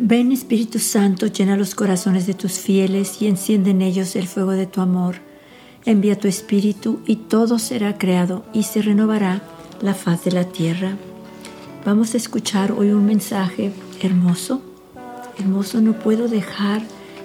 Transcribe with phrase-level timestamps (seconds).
[0.00, 4.52] Ven Espíritu Santo, llena los corazones de tus fieles y enciende en ellos el fuego
[4.52, 5.16] de tu amor.
[5.84, 9.42] Envía tu Espíritu y todo será creado y se renovará
[9.82, 10.96] la faz de la tierra.
[11.84, 13.70] Vamos a escuchar hoy un mensaje
[14.00, 14.62] hermoso.
[15.38, 16.80] Hermoso, no puedo dejar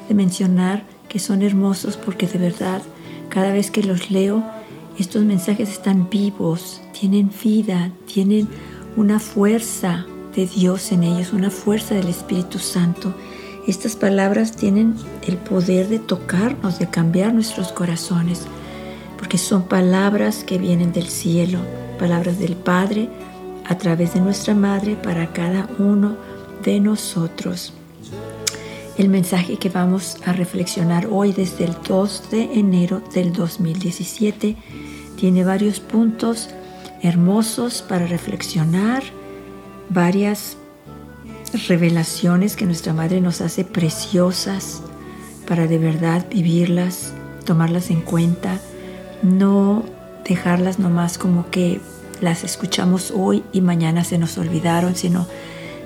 [0.09, 2.81] de mencionar que son hermosos porque de verdad
[3.29, 4.43] cada vez que los leo,
[5.00, 8.48] estos mensajes están vivos, tienen vida, tienen
[8.95, 10.05] una fuerza,
[10.36, 13.14] de Dios en ellos, una fuerza del Espíritu Santo.
[13.67, 14.95] Estas palabras tienen
[15.27, 18.41] el poder de tocarnos, de cambiar nuestros corazones,
[19.17, 21.59] porque son palabras que vienen del cielo,
[22.00, 23.09] palabras del Padre
[23.66, 26.17] a través de nuestra Madre para cada uno
[26.64, 27.73] de nosotros.
[28.98, 34.55] El mensaje que vamos a reflexionar hoy desde el 2 de enero del 2017
[35.17, 36.49] tiene varios puntos
[37.02, 39.03] hermosos para reflexionar,
[39.89, 40.58] varias
[41.67, 44.81] revelaciones que nuestra Madre nos hace preciosas
[45.47, 47.14] para de verdad vivirlas,
[47.45, 48.59] tomarlas en cuenta,
[49.22, 49.84] no
[50.25, 51.80] dejarlas nomás como que
[52.22, 55.28] las escuchamos hoy y mañana se nos olvidaron, sino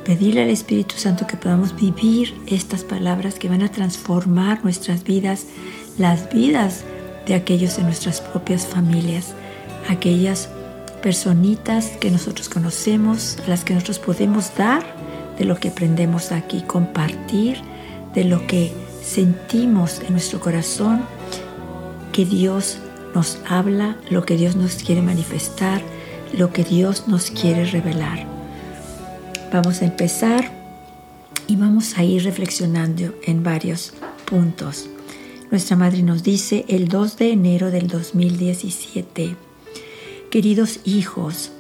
[0.06, 5.48] pedirle al Espíritu Santo que podamos vivir estas palabras que van a transformar nuestras vidas,
[5.98, 6.84] las vidas
[7.28, 9.34] de aquellos en nuestras propias familias,
[9.90, 10.50] aquellas
[11.02, 14.84] personitas que nosotros conocemos, las que nosotros podemos dar
[15.38, 17.62] de lo que aprendemos aquí, compartir
[18.14, 21.02] de lo que sentimos en nuestro corazón,
[22.12, 22.80] que Dios
[23.14, 25.82] nos habla, lo que Dios nos quiere manifestar,
[26.34, 28.26] lo que Dios nos quiere revelar.
[29.52, 30.52] Vamos a empezar
[31.48, 33.94] y vamos a ir reflexionando en varios
[34.26, 34.90] puntos.
[35.50, 39.38] Nuestra madre nos dice el 2 de enero del 2017,
[40.30, 41.54] Queridos hijos,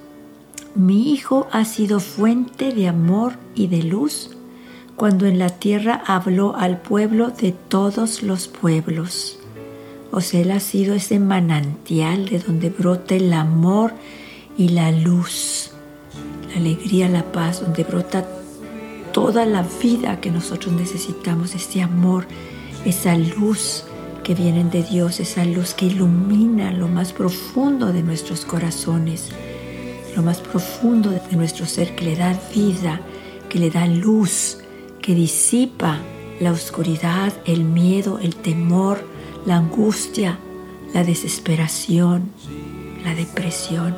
[0.76, 4.32] mi Hijo ha sido fuente de amor y de luz
[4.98, 9.39] cuando en la tierra habló al pueblo de todos los pueblos.
[10.11, 13.94] O sea, Él ha sido ese manantial de donde brota el amor
[14.58, 15.72] y la luz,
[16.50, 18.28] la alegría, la paz, donde brota
[19.14, 22.28] toda la vida que nosotros necesitamos, ese amor,
[22.87, 23.83] esa luz
[24.23, 29.30] que vienen de Dios, esa luz que ilumina lo más profundo de nuestros corazones,
[30.15, 33.02] lo más profundo de nuestro ser, que le da vida,
[33.49, 34.59] que le da luz,
[35.02, 35.99] que disipa
[36.39, 39.05] la oscuridad, el miedo, el temor,
[39.45, 40.39] la angustia,
[40.93, 42.31] la desesperación,
[43.04, 43.98] la depresión.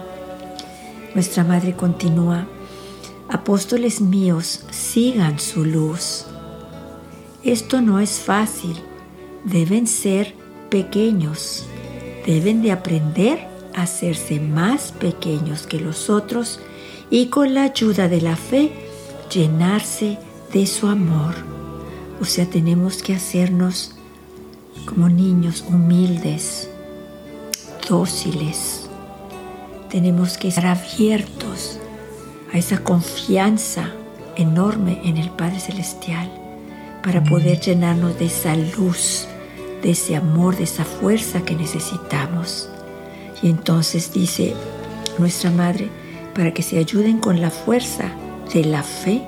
[1.14, 2.48] Nuestra Madre continúa,
[3.30, 6.26] apóstoles míos, sigan su luz.
[7.44, 8.76] Esto no es fácil
[9.44, 10.34] deben ser
[10.70, 11.66] pequeños,
[12.26, 16.60] deben de aprender a hacerse más pequeños que los otros
[17.10, 18.72] y con la ayuda de la fe
[19.32, 20.18] llenarse
[20.54, 21.36] de su amor.
[22.22, 23.96] O sea, tenemos que hacernos
[24.86, 26.70] como niños humildes,
[27.88, 28.90] dóciles.
[29.90, 31.80] Tenemos que estar abiertos
[32.54, 33.92] a esa confianza
[34.36, 36.30] enorme en el Padre Celestial
[37.04, 39.28] para poder llenarnos de esa luz,
[39.82, 42.70] de ese amor, de esa fuerza que necesitamos.
[43.42, 44.54] Y entonces dice
[45.18, 45.90] nuestra Madre,
[46.34, 48.12] para que se ayuden con la fuerza
[48.54, 49.22] de la fe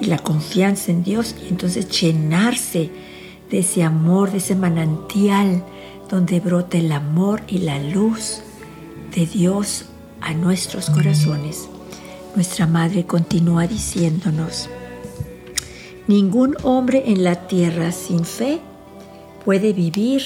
[0.00, 2.90] y la confianza en Dios y entonces llenarse
[3.50, 5.64] de ese amor, de ese manantial
[6.08, 8.40] donde brota el amor y la luz
[9.14, 9.86] de Dios
[10.20, 11.68] a nuestros corazones.
[12.34, 14.68] Nuestra Madre continúa diciéndonos,
[16.08, 18.60] Ningún hombre en la tierra sin fe
[19.44, 20.22] puede vivir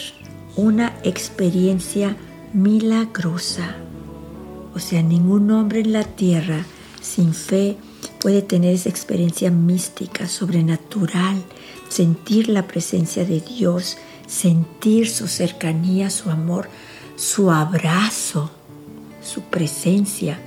[0.55, 2.17] una experiencia
[2.53, 3.75] milagrosa.
[4.77, 6.65] O sea, ningún hombre en la tierra
[7.01, 7.77] sin fe
[8.21, 11.43] puede tener esa experiencia mística, sobrenatural,
[11.89, 16.69] sentir la presencia de Dios, sentir su cercanía, su amor,
[17.17, 18.53] su abrazo,
[19.21, 20.39] su presencia.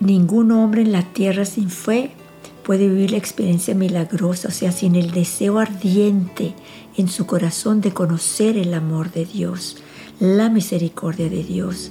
[0.00, 2.12] Ningún hombre en la tierra sin fe
[2.62, 6.54] puede vivir la experiencia milagrosa, o sea, sin el deseo ardiente
[6.96, 9.76] en su corazón de conocer el amor de Dios,
[10.20, 11.90] la misericordia de Dios,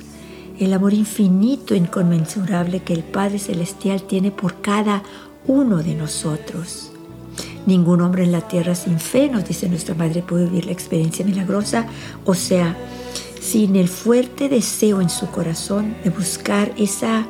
[0.60, 5.04] el amor infinito, e inconmensurable que el Padre Celestial tiene por cada
[5.48, 6.92] uno de nosotros.
[7.66, 11.26] Ningún hombre en la tierra sin fe, nos dice nuestra Madre, puede vivir la experiencia
[11.26, 11.88] milagrosa,
[12.26, 12.76] o sea,
[13.40, 17.26] sin el fuerte deseo en su corazón de buscar esa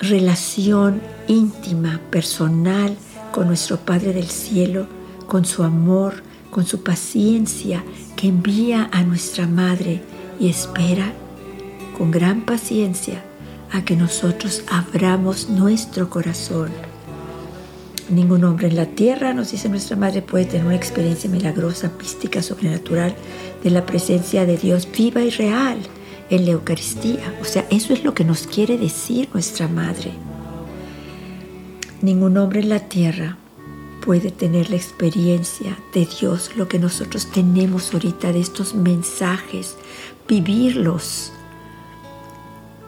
[0.00, 2.96] relación íntima, personal
[3.32, 4.86] con nuestro Padre del Cielo,
[5.26, 7.84] con su amor, con su paciencia
[8.16, 10.02] que envía a nuestra Madre
[10.38, 11.12] y espera
[11.96, 13.22] con gran paciencia
[13.72, 16.70] a que nosotros abramos nuestro corazón.
[18.08, 22.40] Ningún hombre en la tierra, nos dice nuestra madre, puede tener una experiencia milagrosa, mística,
[22.40, 23.16] sobrenatural
[23.64, 25.78] de la presencia de Dios viva y real
[26.30, 27.34] en la Eucaristía.
[27.40, 30.12] O sea, eso es lo que nos quiere decir nuestra madre.
[32.02, 33.36] Ningún hombre en la tierra
[34.04, 39.76] puede tener la experiencia de Dios, lo que nosotros tenemos ahorita de estos mensajes,
[40.28, 41.32] vivirlos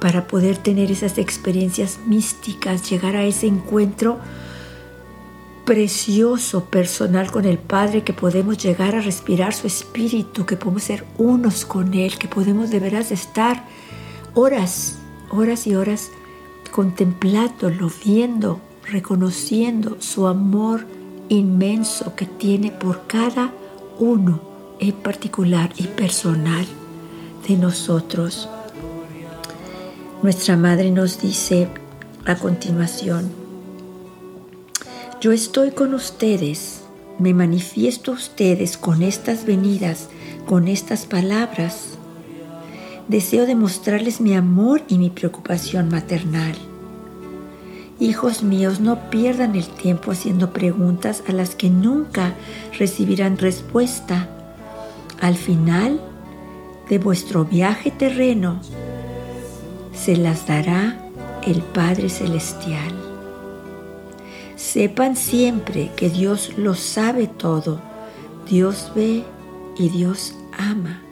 [0.01, 4.19] para poder tener esas experiencias místicas, llegar a ese encuentro
[5.65, 11.05] precioso personal con el Padre, que podemos llegar a respirar su espíritu, que podemos ser
[11.19, 13.65] unos con Él, que podemos de veras estar
[14.35, 14.99] horas,
[15.31, 16.11] horas y horas
[16.71, 18.61] contemplándolo, viendo,
[18.91, 20.87] reconociendo su amor
[21.29, 23.53] inmenso que tiene por cada
[23.99, 24.41] uno
[24.81, 26.67] en particular y personal
[27.47, 28.49] de nosotros.
[30.23, 31.69] Nuestra Madre nos dice
[32.25, 33.31] a continuación,
[35.21, 36.83] yo estoy con ustedes,
[37.19, 40.09] me manifiesto a ustedes con estas venidas,
[40.47, 41.99] con estas palabras.
[43.09, 46.68] Deseo demostrarles mi amor y mi preocupación maternal.
[48.01, 52.35] Hijos míos, no pierdan el tiempo haciendo preguntas a las que nunca
[52.79, 54.29] recibirán respuesta.
[55.21, 56.01] Al final
[56.89, 58.61] de vuestro viaje terreno,
[59.93, 60.97] se las dará
[61.45, 62.93] el Padre Celestial.
[64.55, 67.81] Sepan siempre que Dios lo sabe todo.
[68.49, 69.25] Dios ve
[69.77, 71.03] y Dios ama.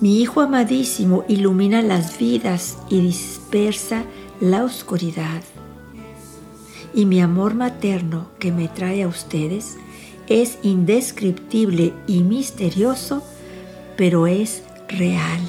[0.00, 4.04] Mi Hijo amadísimo ilumina las vidas y dispersa
[4.42, 5.40] la oscuridad.
[6.92, 9.76] Y mi amor materno que me trae a ustedes
[10.26, 13.22] es indescriptible y misterioso,
[13.96, 15.40] pero es real.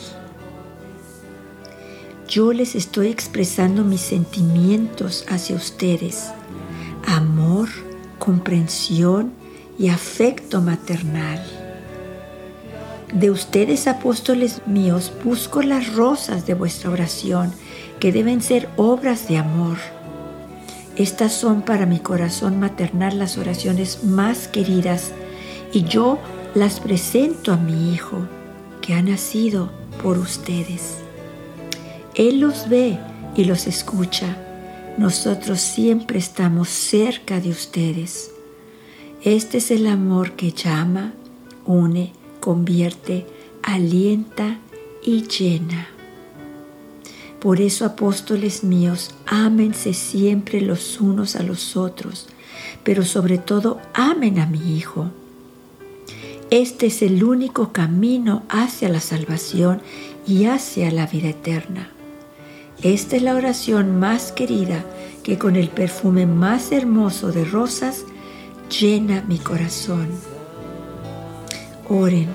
[2.28, 6.32] Yo les estoy expresando mis sentimientos hacia ustedes
[7.08, 7.70] amor,
[8.20, 9.34] comprensión
[9.80, 11.44] y afecto maternal.
[13.12, 17.52] De ustedes, apóstoles míos, busco las rosas de vuestra oración,
[18.04, 19.78] que deben ser obras de amor.
[20.98, 25.14] Estas son para mi corazón maternal las oraciones más queridas
[25.72, 26.20] y yo
[26.54, 28.28] las presento a mi Hijo,
[28.82, 29.72] que ha nacido
[30.02, 30.98] por ustedes.
[32.14, 33.00] Él los ve
[33.38, 34.36] y los escucha
[34.98, 38.32] nosotros siempre estamos cerca de ustedes.
[39.22, 41.14] Este es el amor que llama,
[41.66, 42.12] une,
[42.42, 43.26] convierte,
[43.64, 44.60] alienta
[45.02, 45.93] y llena.
[47.44, 52.28] Por eso, apóstoles míos, ámense siempre los unos a los otros,
[52.86, 55.12] pero sobre todo amen a mi Hijo.
[56.52, 59.82] Este es el único camino hacia la salvación
[60.26, 61.90] y hacia la vida eterna.
[62.82, 64.86] Esta es la oración más querida
[65.22, 68.06] que con el perfume más hermoso de rosas
[68.70, 70.08] llena mi corazón.
[71.90, 72.30] Oren,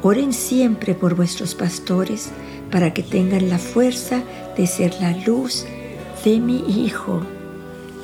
[0.00, 2.30] oren siempre por vuestros pastores
[2.70, 4.22] para que tengan la fuerza
[4.56, 5.66] de ser la luz
[6.24, 7.22] de mi Hijo.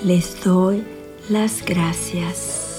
[0.05, 0.85] Les doy
[1.29, 2.72] las gracias.